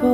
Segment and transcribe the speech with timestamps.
[0.00, 0.08] 大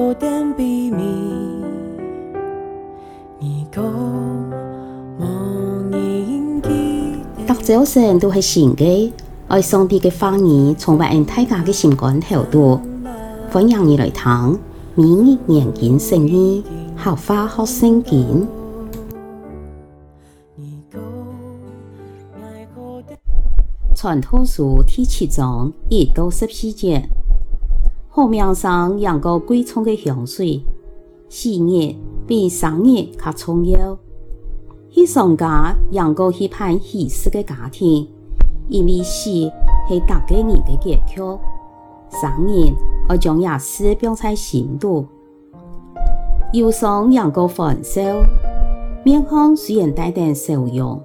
[7.63, 9.13] 早晨都是新的，
[9.47, 12.81] 爱上帝的话语，充满大家的心肝头度。
[13.49, 14.59] 欢迎你来听，
[14.97, 16.65] 明日研经圣经，
[16.97, 18.45] 好花好圣经。
[23.95, 27.09] 传统书第七章一到十四节，
[28.17, 30.65] 河面上扬个贵重的香水，
[31.29, 31.95] 喜日
[32.27, 33.99] 比生日较重要。
[34.89, 38.09] 去丧家养个去办喜事的家庭，
[38.71, 39.53] 因为喜
[39.87, 41.21] 是大家人的结局。
[42.11, 42.73] 生日
[43.11, 45.05] 要将耶稣放在心度，
[46.55, 48.01] 忧伤养个欢笑，
[49.05, 50.99] 面孔虽然带点笑容，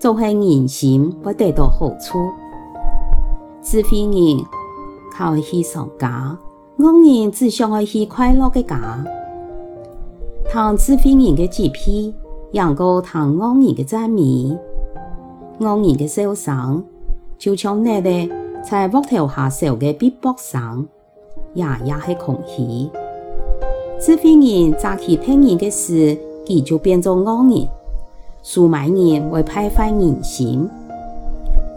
[0.00, 2.18] 总是人心不得到好处。
[3.62, 4.44] 智慧人
[5.16, 6.36] 靠去丧家，
[6.78, 9.04] 恶人只想要去快乐的家。
[10.52, 12.14] 当智慧人的嘴皮。
[12.52, 14.56] 养个谈恶人的赞美，
[15.58, 16.82] 恶人的笑声，
[17.36, 20.86] 就像那个在木头下烧的壁布上，
[21.52, 22.88] 也也是空虚。
[24.00, 27.66] 智慧人早起骗人的事，他就变做恶人；
[28.42, 30.70] 出卖人会败坏人心。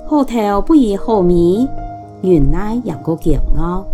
[0.05, 1.67] 好头不以好米，
[2.21, 3.85] 原来养个骄傲。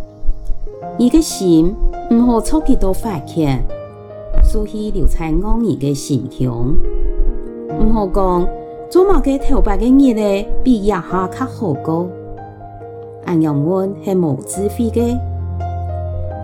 [0.98, 1.76] 你的心
[2.12, 3.64] 唔好错几多发钱。
[4.44, 6.76] 所以留在恶人的心胸，
[7.80, 8.48] 唔好讲
[8.90, 12.08] 做某个头白的日子比夜下较好过。
[13.26, 15.20] 俺要问系无智慧的，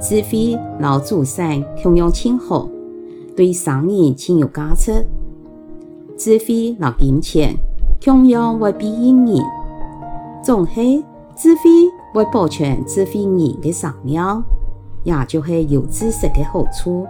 [0.01, 2.67] 智慧老祖先同样亲好，
[3.35, 5.05] 对生意亲有价值。
[6.17, 7.55] 智慧老金钱
[7.99, 9.43] 同样会庇荫人，
[10.43, 11.61] 总系智慧
[12.13, 14.21] 为保全智慧人的生命，
[15.03, 17.05] 也就是有知识的好处。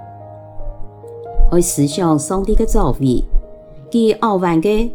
[1.51, 3.23] 爱思想上帝的作为，
[3.89, 4.89] 佢奥玩嘅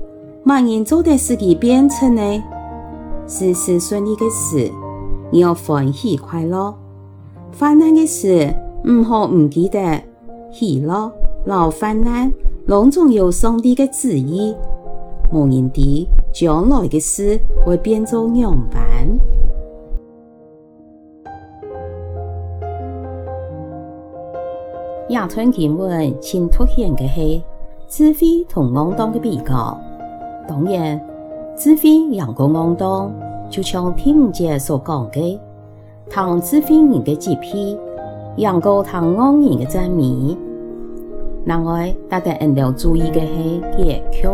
[0.44, 2.42] 万人做的事情变成呢，
[3.26, 4.70] 事事顺利的事，
[5.30, 6.72] 你要欢喜快乐；
[7.58, 8.54] 患难的事
[8.88, 10.02] 唔好唔记得
[10.52, 11.12] 喜乐，
[11.44, 12.32] 老患难，
[12.66, 14.54] 拢总有上帝的旨意。
[15.32, 18.80] 无人的将来的事会变作样板。
[25.10, 27.40] 亚吞经文，请凸显的是
[27.86, 29.78] 智慧同戆当的比较。
[30.48, 31.00] 当然，
[31.56, 33.12] 智慧养个戆当，
[33.48, 35.40] 就像第五节所讲的，
[36.10, 37.78] 谈智慧人的嘴皮，
[38.38, 40.36] 养个谈戆人的赞美。
[41.44, 44.26] 另外，大家应要注意的是结局，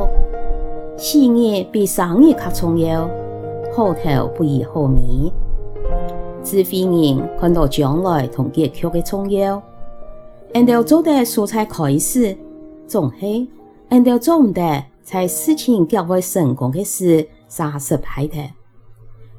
[0.97, 3.07] 喜日比生日较重要，
[3.75, 5.31] 后头不以好米。
[6.43, 9.63] 智慧人看到将来同结局的重要。
[10.55, 12.37] 人哋做的蔬菜开始，
[12.87, 13.49] 总系
[13.89, 18.37] 人哋做唔得，在事情较为成功的事，啥失败的，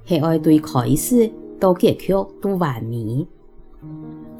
[0.05, 3.27] 系爱对开始到结局都完美。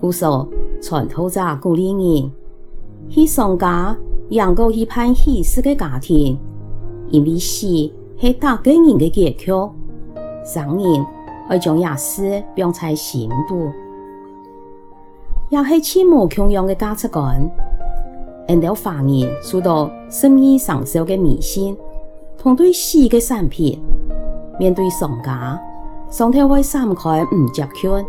[0.01, 0.50] 故说
[0.81, 2.31] 传道者鼓励人
[3.07, 3.95] 去丧家，
[4.29, 6.35] 养个去办喜事的家庭，
[7.09, 9.51] 因为喜系大家人的结局，
[10.44, 11.05] 生人
[11.47, 13.72] 会将耶稣放在心度。
[15.50, 17.40] 也是切莫强样的价值观，
[18.48, 21.78] 人哋华人受到生意上销的迷信，
[22.38, 23.80] 同对死的产品，
[24.59, 25.62] 面对商家，
[26.09, 28.06] 上头会闪开唔接劝。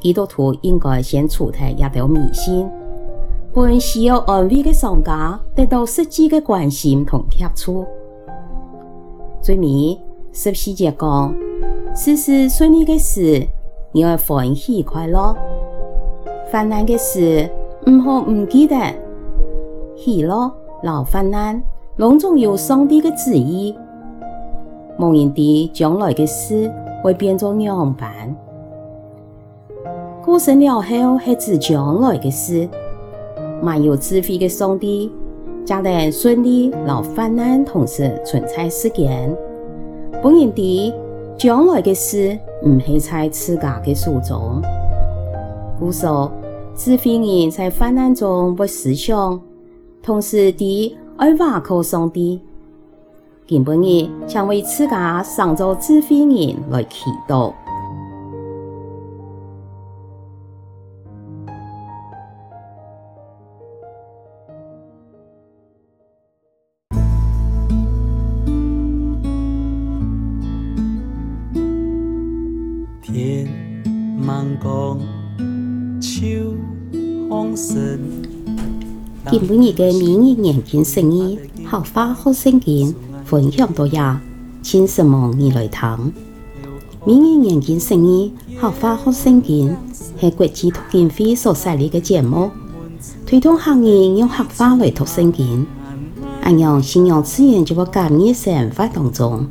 [0.00, 2.68] 基督徒应该先除掉一条迷信，
[3.52, 7.84] 本需要安慰的商家得到实际的关心同接触。
[9.40, 9.98] 最尾
[10.32, 11.34] 十四节讲，
[11.94, 13.46] 事事顺利的事，
[13.92, 15.36] 你要欢喜快乐。
[16.50, 17.46] 犯难的事
[17.86, 18.74] 唔好唔记得，
[19.96, 20.50] 喜乐
[20.82, 21.62] 老犯难，
[21.96, 23.76] 拢总有上帝的旨意。
[24.98, 25.42] 无人知
[25.74, 26.72] 将来的事
[27.02, 28.34] 会变作样板，
[30.24, 32.66] 过生了后系指将来的事。
[33.60, 35.12] 满有智慧的上帝，
[35.66, 39.36] 将得顺利老犯难同时存在世间。
[40.24, 40.94] 无人知
[41.36, 44.62] 将来的事唔系在自家的手中。
[45.78, 46.30] 故说，
[46.78, 49.38] 智慧人在患难中不思想，
[50.00, 52.40] 同时地爱倚靠上帝。
[53.48, 57.52] 今本日将为自家上座智慧人来祈祷。
[77.30, 77.36] 今
[79.40, 81.38] 晡日嘅明日研经释义，
[81.70, 82.94] 客话学圣经，
[83.26, 84.18] 分享到呀，
[84.62, 86.10] 请什么你来听。
[87.04, 89.76] 明日研经释义，客话学圣经，
[90.18, 92.50] 系国际读经会所设立嘅节目，
[93.26, 95.66] 推动行业用客话来读圣经，
[96.40, 99.46] 按样信仰自然就会加入生活当中。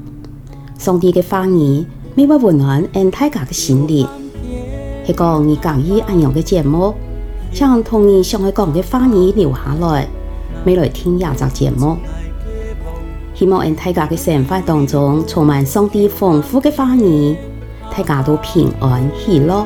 [0.80, 1.86] 上帝嘅话语，
[2.16, 4.08] 每晚温暖俺大家嘅心灵，
[5.06, 6.92] 系讲你讲以按样的节目。
[7.54, 10.08] 将同你想要讲嘅花语留下来，
[10.66, 11.98] 未来听下集节目。
[13.34, 17.36] 希望喺大家嘅生活当中充满上帝丰富嘅花语，
[17.96, 19.66] 大家都平安喜乐。